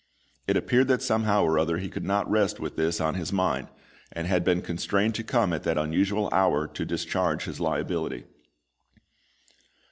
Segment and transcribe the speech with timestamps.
[0.47, 3.67] It appeared that somehow or other he could not rest with this on his mind,
[4.11, 8.23] and had been constrained to come at that unusual hour to discharge his liability.